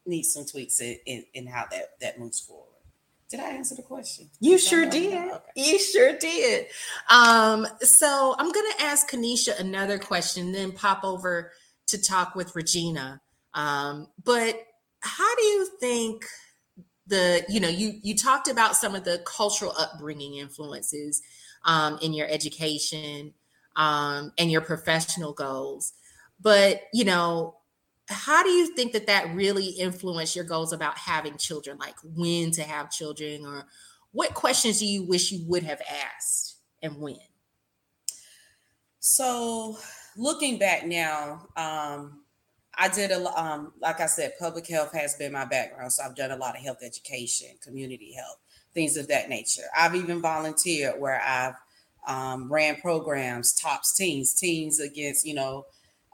[0.06, 2.69] Need some tweaks in, in, in how that that moves forward.
[3.30, 4.30] Did I answer the question?
[4.40, 5.14] You sure did.
[5.14, 5.40] Okay.
[5.56, 6.68] You sure did.
[7.10, 11.52] Um, so I'm going to ask Kenisha another question, then pop over
[11.88, 13.22] to talk with Regina.
[13.54, 14.60] Um, but
[15.02, 16.26] how do you think
[17.08, 21.22] the, you know, you you talked about some of the cultural upbringing influences.
[21.66, 23.34] um, in your education
[23.76, 25.94] um, and your professional goals.
[26.42, 27.58] But, you know,
[28.10, 32.52] how do you think that that really influenced your goals about having children, like when
[32.52, 33.66] to have children, or
[34.12, 37.20] what questions do you wish you would have asked and when?
[39.00, 39.78] So,
[40.18, 42.24] looking back now, um,
[42.76, 46.16] I did a um, like I said, public health has been my background, so I've
[46.16, 48.38] done a lot of health education, community health,
[48.74, 49.64] things of that nature.
[49.78, 51.56] I've even volunteered where I've
[52.08, 55.66] um, ran programs, TOPS teens, teens against you know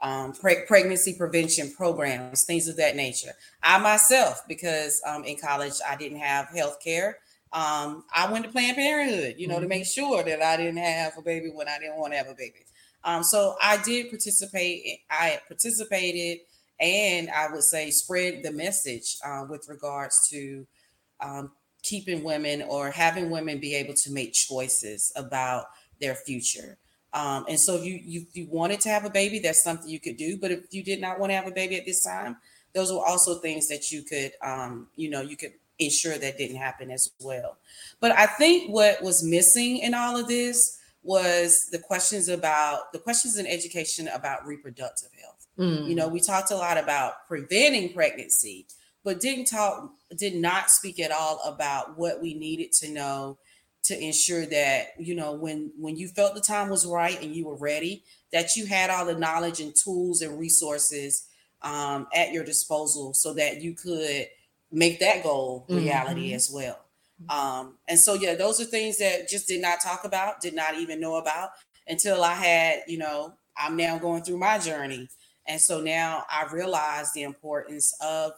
[0.02, 3.32] um, pre- pregnancy prevention programs, things of that nature.
[3.62, 7.18] I myself, because um, in college I didn't have health care,
[7.52, 9.62] um, I went to Planned Parenthood, you know, mm-hmm.
[9.62, 12.28] to make sure that I didn't have a baby when I didn't want to have
[12.28, 12.66] a baby.
[13.04, 15.00] Um, so I did participate.
[15.10, 16.40] I participated,
[16.80, 20.66] and I would say spread the message uh, with regards to
[21.20, 25.66] um, keeping women or having women be able to make choices about
[26.00, 26.76] their future.
[27.12, 30.00] Um, and so if you, you you wanted to have a baby, that's something you
[30.00, 30.36] could do.
[30.36, 32.36] But if you did not want to have a baby at this time,
[32.74, 36.56] those were also things that you could um, you know you could ensure that didn't
[36.56, 37.56] happen as well.
[38.00, 42.98] But I think what was missing in all of this was the questions about the
[42.98, 45.46] questions in education about reproductive health.
[45.58, 45.88] Mm.
[45.88, 48.66] You know, we talked a lot about preventing pregnancy,
[49.04, 53.38] but didn't talk did not speak at all about what we needed to know
[53.86, 57.46] to ensure that you know when when you felt the time was right and you
[57.46, 61.28] were ready that you had all the knowledge and tools and resources
[61.62, 64.26] um, at your disposal so that you could
[64.72, 66.36] make that goal reality mm-hmm.
[66.36, 66.78] as well
[67.28, 70.76] um, and so yeah those are things that just did not talk about did not
[70.76, 71.50] even know about
[71.86, 75.08] until i had you know i'm now going through my journey
[75.46, 78.32] and so now i realize the importance of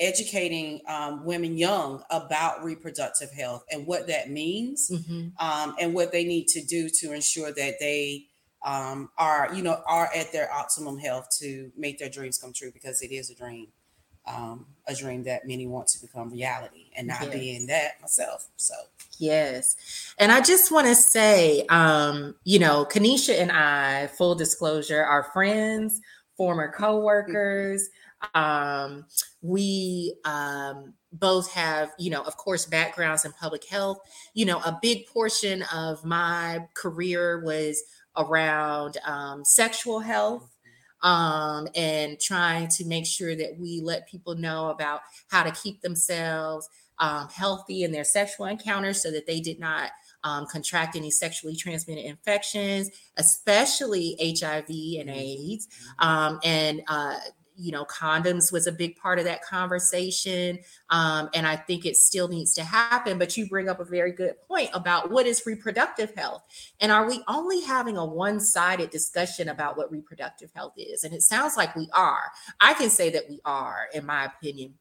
[0.00, 5.28] educating um, women young about reproductive health and what that means mm-hmm.
[5.44, 8.26] um, and what they need to do to ensure that they
[8.64, 12.70] um, are you know are at their optimum health to make their dreams come true
[12.72, 13.68] because it is a dream
[14.26, 17.32] um, a dream that many want to become reality and not yes.
[17.32, 18.74] being that myself so
[19.18, 25.02] yes and i just want to say um, you know Kenisha and i full disclosure
[25.02, 26.00] are friends
[26.36, 27.90] former co-workers
[28.34, 29.06] um,
[29.42, 33.98] we um, both have, you know, of course, backgrounds in public health.
[34.34, 37.82] You know, a big portion of my career was
[38.16, 40.50] around um, sexual health
[41.02, 45.80] um, and trying to make sure that we let people know about how to keep
[45.80, 49.90] themselves um, healthy in their sexual encounters so that they did not
[50.24, 55.68] um, contract any sexually transmitted infections, especially HIV and AIDS,
[56.00, 57.14] um, and uh,
[57.58, 60.58] you know, condoms was a big part of that conversation.
[60.90, 63.18] Um, and I think it still needs to happen.
[63.18, 66.44] But you bring up a very good point about what is reproductive health.
[66.80, 71.04] And are we only having a one sided discussion about what reproductive health is?
[71.04, 72.30] And it sounds like we are.
[72.60, 74.74] I can say that we are, in my opinion,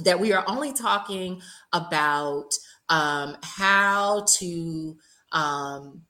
[0.00, 1.40] that we are only talking
[1.72, 2.50] about
[2.88, 4.96] um, how to.
[5.32, 6.02] Um,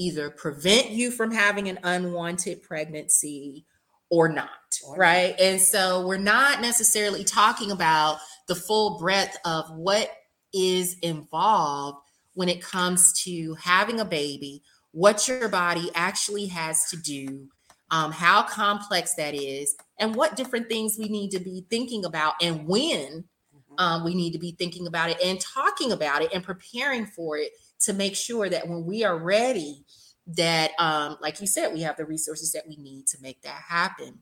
[0.00, 3.66] either prevent you from having an unwanted pregnancy
[4.10, 4.48] or not,
[4.96, 5.34] right?
[5.38, 10.10] And so we're not necessarily talking about the full breadth of what
[10.52, 11.98] is involved
[12.34, 14.62] when it comes to having a baby,
[14.92, 17.48] what your body actually has to do,
[17.90, 22.34] um, how complex that is, and what different things we need to be thinking about,
[22.40, 23.74] and when mm-hmm.
[23.78, 27.36] um, we need to be thinking about it and talking about it and preparing for
[27.36, 29.84] it to make sure that when we are ready,
[30.26, 33.62] that um, like you said we have the resources that we need to make that
[33.68, 34.18] happen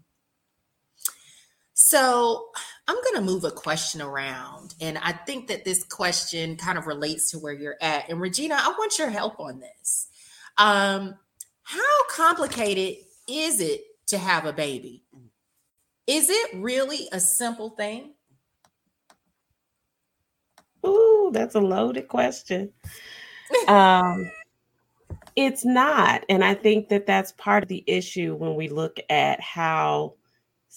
[1.81, 2.49] so
[2.88, 6.88] i'm going to move a question around and i think that this question kind of
[6.88, 8.09] relates to where you're at.
[8.11, 10.09] And regina i want your help on this.
[10.59, 11.14] Um,
[11.62, 12.97] how complicated
[13.29, 15.05] is it to have a baby?
[16.09, 18.14] Is it really a simple thing?
[20.85, 22.72] Ooh, that's a loaded question.
[23.68, 24.33] Um
[25.37, 26.24] it's not.
[26.29, 30.14] And I think that that's part of the issue when we look at how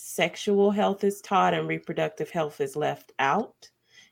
[0.03, 3.69] sexual health is taught and reproductive health is left out.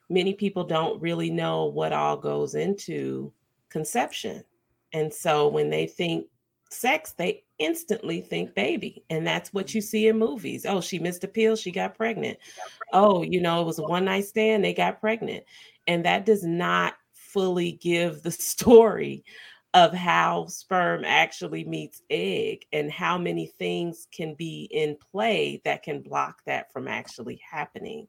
[0.07, 3.33] Many people don't really know what all goes into
[3.69, 4.43] conception.
[4.93, 6.27] And so when they think
[6.69, 9.03] sex, they instantly think baby.
[9.09, 10.63] And that's what you see in movies.
[10.63, 12.37] Oh, she missed a pill, she got pregnant.
[12.93, 15.43] Oh, you know, it was a one night stand, they got pregnant.
[15.87, 19.23] And that does not fully give the story
[19.73, 25.83] of how sperm actually meets egg and how many things can be in play that
[25.83, 28.07] can block that from actually happening.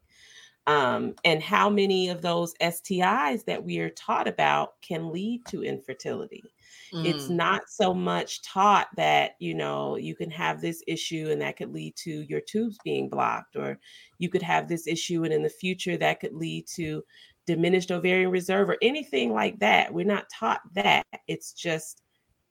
[0.66, 5.62] Um, and how many of those STIs that we are taught about can lead to
[5.62, 6.44] infertility.
[6.92, 7.06] Mm.
[7.06, 11.56] It's not so much taught that, you know, you can have this issue and that
[11.56, 13.78] could lead to your tubes being blocked, or
[14.18, 17.02] you could have this issue and in the future that could lead to
[17.50, 19.92] diminished ovarian reserve or anything like that.
[19.92, 21.04] We're not taught that.
[21.26, 22.00] It's just,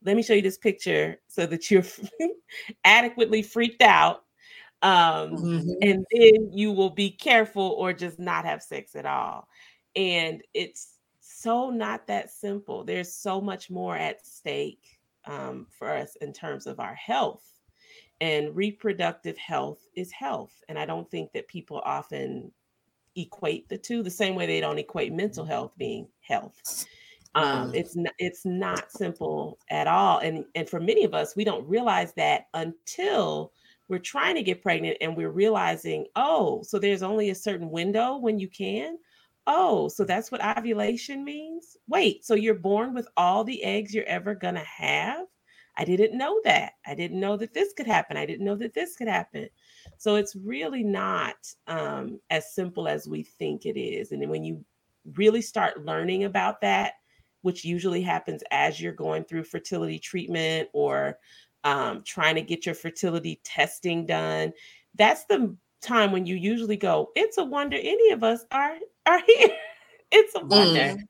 [0.04, 1.86] let me show you this picture so that you're
[2.84, 4.26] adequately freaked out.
[4.82, 5.70] Um, mm-hmm.
[5.82, 9.48] And then you will be careful or just not have sex at all.
[9.96, 12.84] And it's so not that simple.
[12.84, 17.46] There's so much more at stake um, for us in terms of our health.
[18.20, 20.62] And reproductive health is health.
[20.68, 22.52] And I don't think that people often
[23.16, 26.86] equate the two the same way they don't equate mental health being health.
[27.36, 31.44] Um, it's not, it's not simple at all, and and for many of us, we
[31.44, 33.54] don't realize that until
[33.88, 38.18] we're trying to get pregnant and we're realizing, oh, so there's only a certain window
[38.18, 38.98] when you can.
[39.48, 41.76] Oh, so that's what ovulation means.
[41.88, 45.26] Wait, so you're born with all the eggs you're ever gonna have?
[45.76, 46.74] I didn't know that.
[46.86, 48.18] I didn't know that this could happen.
[48.18, 49.50] I didn't know that this could happen.
[49.98, 51.36] So it's really not
[51.68, 54.12] um, as simple as we think it is.
[54.12, 54.64] And when you
[55.16, 56.94] really start learning about that,
[57.42, 61.18] which usually happens as you're going through fertility treatment or
[61.64, 64.52] um, trying to get your fertility testing done,
[64.96, 68.76] that's the time when you usually go, it's a wonder any of us are
[69.06, 69.50] are here.
[70.12, 71.02] it's a wonder mm.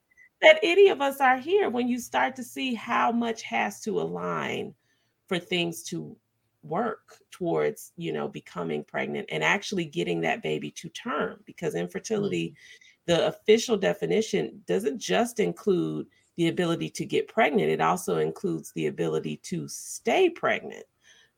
[0.41, 3.99] that any of us are here when you start to see how much has to
[3.99, 4.73] align
[5.27, 6.15] for things to
[6.63, 12.49] work towards you know becoming pregnant and actually getting that baby to term because infertility
[12.49, 13.13] mm-hmm.
[13.13, 16.05] the official definition doesn't just include
[16.35, 20.83] the ability to get pregnant it also includes the ability to stay pregnant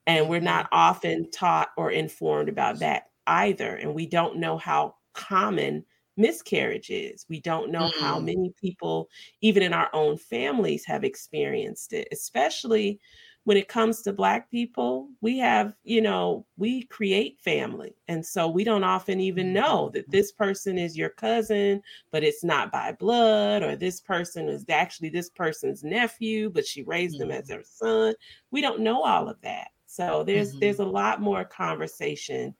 [0.07, 0.76] and we're not mm-hmm.
[0.80, 5.86] often taught or informed about that either and we don't know how common
[6.17, 8.03] miscarriage is we don't know mm-hmm.
[8.03, 9.07] how many people
[9.41, 12.99] even in our own families have experienced it especially
[13.43, 18.47] when it comes to black people we have you know we create family and so
[18.47, 20.11] we don't often even know that mm-hmm.
[20.11, 21.81] this person is your cousin
[22.11, 26.83] but it's not by blood or this person is actually this person's nephew but she
[26.83, 27.31] raised mm-hmm.
[27.31, 27.57] him as mm-hmm.
[27.57, 28.13] her son
[28.51, 30.59] we don't know all of that so there's mm-hmm.
[30.59, 32.55] there's a lot more conversation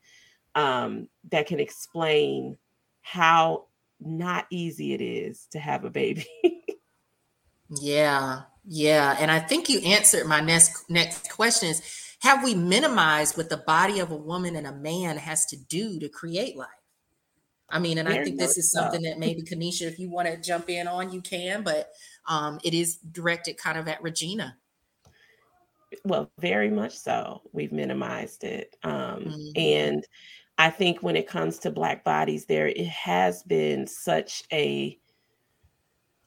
[0.56, 2.58] um, that can explain
[3.02, 3.68] how
[4.02, 6.28] not easy it is to have a baby
[7.82, 11.82] yeah yeah, and I think you answered my next next question is
[12.22, 16.00] have we minimized what the body of a woman and a man has to do
[16.00, 16.70] to create life?
[17.68, 20.38] I mean, and I think this is something that maybe Kenisha, if you want to
[20.38, 21.90] jump in on, you can, but
[22.28, 24.58] um, it is directed kind of at Regina.
[26.04, 27.42] Well, very much so.
[27.54, 28.76] We've minimized it.
[28.84, 29.52] Um, mm-hmm.
[29.56, 30.08] And
[30.58, 35.00] I think when it comes to Black bodies, there it has been such a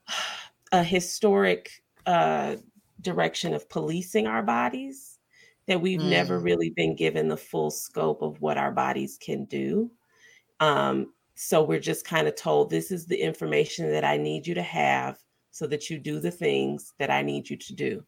[0.72, 2.56] a historic uh,
[3.00, 5.18] direction of policing our bodies
[5.66, 6.10] that we've mm.
[6.10, 9.90] never really been given the full scope of what our bodies can do.
[10.60, 14.54] Um, so we're just kind of told this is the information that I need you
[14.54, 15.18] to have
[15.50, 18.04] so that you do the things that I need you to do.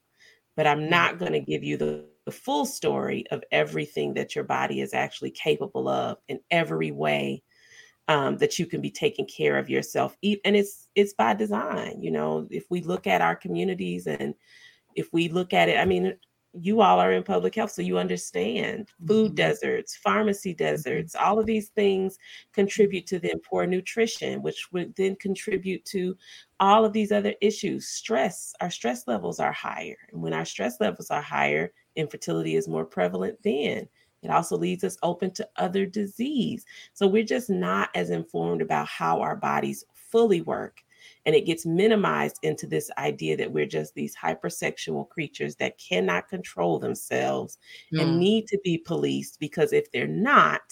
[0.56, 0.90] But I'm mm.
[0.90, 4.94] not going to give you the, the full story of everything that your body is
[4.94, 7.42] actually capable of in every way
[8.08, 12.10] um, that you can be taking care of yourself and it's it's by design you
[12.10, 14.34] know if we look at our communities and
[14.94, 16.16] if we look at it i mean
[16.58, 19.34] you all are in public health so you understand food mm-hmm.
[19.34, 20.64] deserts pharmacy mm-hmm.
[20.64, 21.26] deserts mm-hmm.
[21.26, 22.18] all of these things
[22.52, 26.16] contribute to then poor nutrition which would then contribute to
[26.60, 30.80] all of these other issues stress our stress levels are higher and when our stress
[30.80, 33.86] levels are higher infertility is more prevalent then
[34.22, 36.64] it also leaves us open to other disease.
[36.94, 40.82] So we're just not as informed about how our bodies fully work.
[41.24, 46.28] And it gets minimized into this idea that we're just these hypersexual creatures that cannot
[46.28, 47.58] control themselves
[47.92, 48.00] mm.
[48.00, 50.62] and need to be policed because if they're not,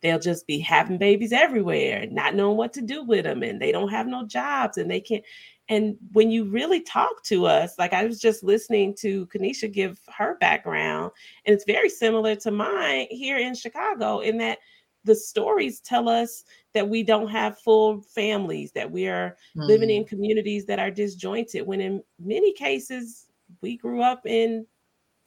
[0.00, 3.72] they'll just be having babies everywhere, not knowing what to do with them, and they
[3.72, 5.24] don't have no jobs and they can't.
[5.70, 10.00] And when you really talk to us, like I was just listening to Kenisha give
[10.14, 11.12] her background,
[11.46, 14.58] and it's very similar to mine here in Chicago, in that
[15.04, 16.44] the stories tell us
[16.74, 19.66] that we don't have full families, that we are mm.
[19.66, 23.28] living in communities that are disjointed, when in many cases,
[23.62, 24.66] we grew up in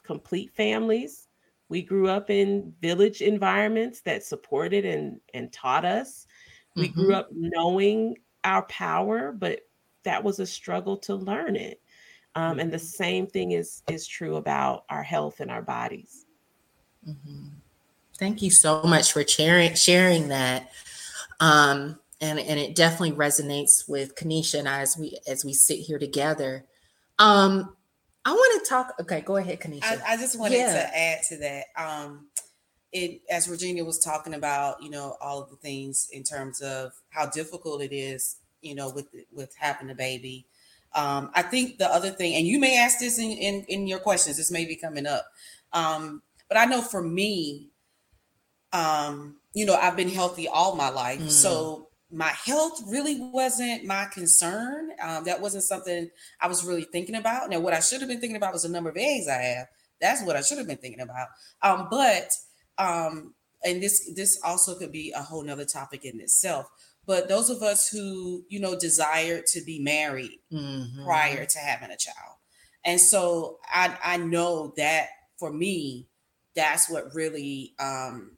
[0.04, 1.28] complete families.
[1.70, 6.28] We grew up in village environments that supported and, and taught us.
[6.76, 7.02] We mm-hmm.
[7.02, 9.62] grew up knowing our power, but
[10.04, 11.82] that was a struggle to learn it.
[12.36, 12.86] Um, and the mm-hmm.
[12.86, 16.26] same thing is is true about our health and our bodies.
[17.08, 17.49] Mm-hmm.
[18.18, 20.72] Thank you so much for sharing sharing that.
[21.39, 25.80] Um, and and it definitely resonates with Kenisha and I as we as we sit
[25.80, 26.66] here together.
[27.20, 27.76] Um,
[28.26, 28.95] I want to talk.
[29.01, 29.84] Okay, go ahead, Kenisha.
[29.84, 30.74] I, I just wanted yeah.
[30.74, 31.66] to add to that.
[31.78, 32.28] Um,
[32.93, 36.93] it as Regina was talking about, you know, all of the things in terms of
[37.10, 40.47] how difficult it is, you know, with with having a baby.
[40.95, 43.97] Um, I think the other thing, and you may ask this in, in, in your
[43.99, 45.26] questions, this may be coming up.
[45.72, 47.72] Um, but I know for me,
[48.74, 51.20] um, you know, I've been healthy all my life.
[51.20, 51.32] Mm.
[51.32, 54.91] So my health really wasn't my concern.
[55.01, 56.09] Um, that wasn't something
[56.39, 57.49] I was really thinking about.
[57.49, 59.68] Now, what I should have been thinking about was the number of eggs I have.
[59.99, 61.28] That's what I should have been thinking about.
[61.64, 62.30] Um, but
[62.78, 63.34] um,
[63.64, 66.68] and this this also could be a whole nother topic in itself.
[67.06, 71.04] But those of us who, you know, desire to be married mm-hmm.
[71.04, 72.38] prior to having a child.
[72.86, 76.08] And so I I know that for me,
[76.56, 78.38] that's what really um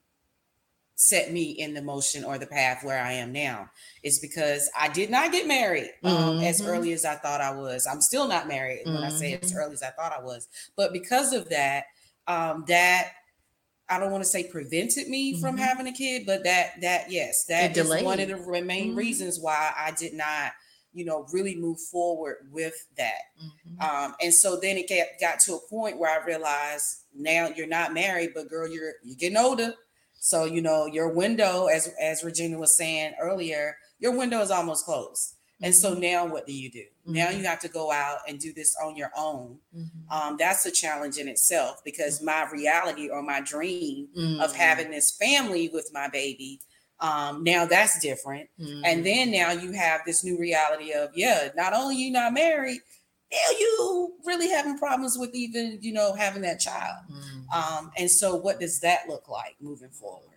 [0.95, 3.69] set me in the motion or the path where I am now
[4.01, 6.43] is because I did not get married um, mm-hmm.
[6.45, 7.85] as early as I thought I was.
[7.85, 8.93] I'm still not married mm-hmm.
[8.95, 9.59] when I say as mm-hmm.
[9.59, 10.47] early as I thought I was.
[10.77, 11.83] But because of that,
[12.27, 13.11] um, that
[13.87, 15.41] I don't want to say prevented me mm-hmm.
[15.41, 18.97] from having a kid, but that that yes, that is one of the main mm-hmm.
[18.97, 20.53] reasons why I did not,
[20.93, 23.21] you know, really move forward with that.
[23.41, 24.05] Mm-hmm.
[24.05, 27.67] Um, and so then it got, got to a point where I realized now you're
[27.67, 29.75] not married, but girl, you're you're getting older
[30.25, 34.83] so, you know, your window, as as Regina was saying earlier, your window is almost
[34.83, 35.35] closed.
[35.61, 36.01] And so mm-hmm.
[36.01, 36.79] now what do you do?
[36.79, 37.13] Mm-hmm.
[37.13, 39.57] Now you have to go out and do this on your own.
[39.75, 40.11] Mm-hmm.
[40.11, 42.25] Um, that's a challenge in itself because mm-hmm.
[42.25, 44.55] my reality or my dream of mm-hmm.
[44.55, 46.59] having this family with my baby,
[46.99, 48.49] um, now that's different.
[48.57, 49.03] And mm-hmm.
[49.03, 52.79] then now you have this new reality of, yeah, not only you not married,
[53.31, 56.97] now you really having problems with even, you know, having that child.
[57.53, 60.35] Um, and so what does that look like moving forward?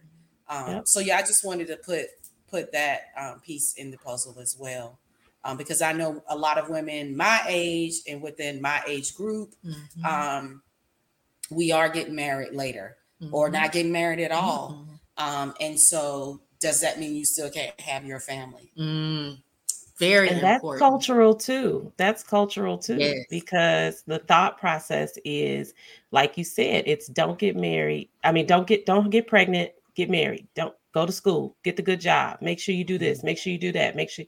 [0.49, 0.89] Um, yep.
[0.89, 2.07] So yeah, I just wanted to put
[2.51, 4.99] put that um, piece in the puzzle as well.
[5.45, 9.55] Um, because I know a lot of women my age and within my age group,
[9.65, 10.05] mm-hmm.
[10.05, 10.63] um,
[11.51, 13.35] we are getting married later mm-hmm.
[13.35, 14.73] or not getting married at all.
[14.73, 14.95] Mm-hmm.
[15.25, 18.73] Um, and so, does that mean you still can't have your family?
[18.79, 19.39] Mm.
[19.99, 21.93] Very and that's cultural too.
[21.97, 23.17] That's cultural too, yes.
[23.29, 25.75] because the thought process is,
[26.13, 28.09] like you said, it's don't get married.
[28.23, 30.47] I mean, don't get don't get pregnant, get married.
[30.55, 32.39] Don't go to school, get the good job.
[32.41, 33.19] Make sure you do this.
[33.19, 33.27] Mm-hmm.
[33.27, 33.97] Make sure you do that.
[33.97, 34.25] Make sure.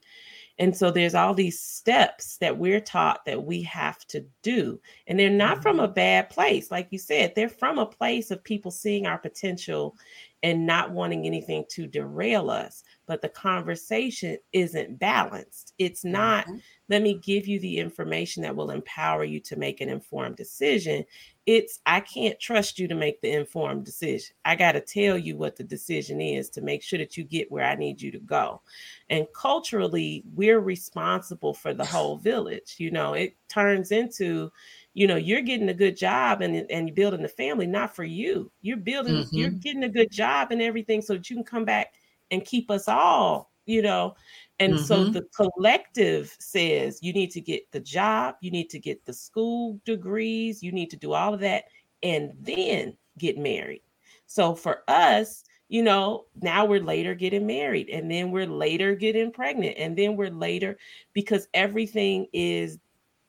[0.60, 4.78] And so there's all these steps that we're taught that we have to do.
[5.06, 5.62] And they're not mm-hmm.
[5.62, 6.70] from a bad place.
[6.70, 9.96] Like you said, they're from a place of people seeing our potential
[10.42, 15.74] and not wanting anything to derail us but the conversation isn't balanced.
[15.80, 16.58] It's not, mm-hmm.
[16.88, 21.04] let me give you the information that will empower you to make an informed decision.
[21.50, 24.36] It's, I can't trust you to make the informed decision.
[24.44, 27.50] I got to tell you what the decision is to make sure that you get
[27.50, 28.62] where I need you to go.
[29.08, 32.76] And culturally, we're responsible for the whole village.
[32.78, 34.52] You know, it turns into,
[34.92, 38.02] you know you're getting a good job and and you're building a family not for
[38.02, 39.36] you you're building mm-hmm.
[39.36, 41.94] you're getting a good job and everything so that you can come back
[42.30, 44.14] and keep us all, you know.
[44.60, 44.84] And mm-hmm.
[44.84, 49.12] so the collective says you need to get the job, you need to get the
[49.12, 51.64] school degrees, you need to do all of that,
[52.02, 53.82] and then get married.
[54.26, 59.32] So for us, you know, now we're later getting married, and then we're later getting
[59.32, 60.76] pregnant, and then we're later
[61.14, 62.78] because everything is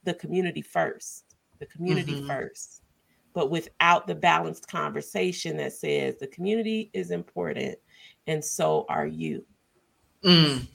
[0.04, 2.28] the community first, the community mm-hmm.
[2.28, 2.82] first.
[3.34, 7.78] But without the balanced conversation that says the community is important,
[8.28, 9.46] and so are you.
[10.24, 10.68] Mm.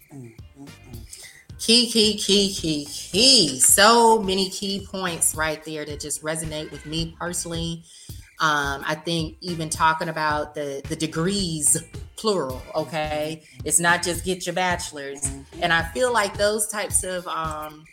[1.58, 3.60] Key, key, key, key, key.
[3.60, 7.84] So many key points right there that just resonate with me personally.
[8.38, 11.82] Um, I think even talking about the the degrees
[12.16, 15.26] plural, okay, it's not just get your bachelor's,
[15.62, 17.84] and I feel like those types of um,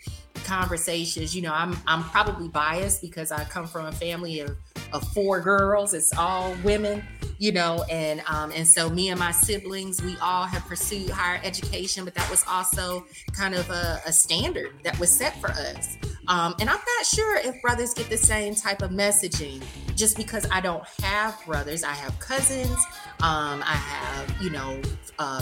[0.43, 1.34] conversations.
[1.36, 4.58] You know, I'm I'm probably biased because I come from a family of
[4.91, 5.93] of four girls.
[5.93, 7.04] It's all women,
[7.44, 11.41] you know, and um, and so me and my siblings, we all have pursued higher
[11.44, 15.98] education, but that was also kind of a, a standard that was set for us.
[16.30, 19.62] Um, and I'm not sure if brothers get the same type of messaging.
[19.94, 22.78] Just because I don't have brothers, I have cousins.
[23.22, 24.80] Um, I have, you know,
[25.20, 25.41] uh,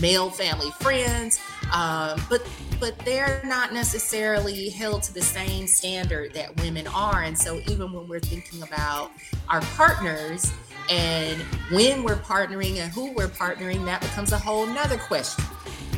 [0.00, 1.40] male family friends,
[1.72, 2.46] um, but
[2.78, 7.22] but they're not necessarily held to the same standard that women are.
[7.22, 9.12] And so even when we're thinking about
[9.48, 10.52] our partners
[10.90, 15.44] and when we're partnering and who we're partnering, that becomes a whole nother question,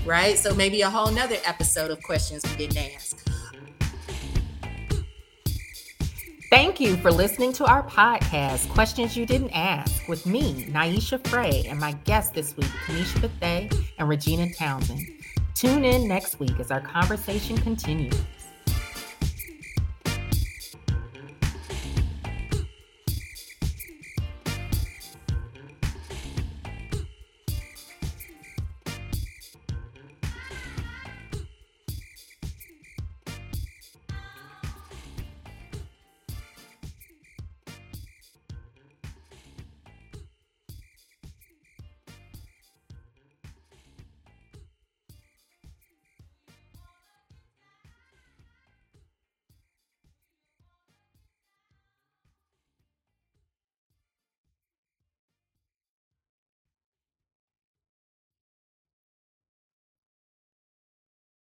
[0.07, 0.39] right?
[0.39, 3.28] So maybe a whole nother episode of questions we didn't ask.
[6.51, 11.66] Thank you for listening to our podcast, Questions You Didn't Ask, with me, Niasha Fray,
[11.68, 13.68] and my guests this week, Kenisha Bethea
[13.99, 15.07] and Regina Townsend.
[15.55, 18.14] Tune in next week as our conversation continues.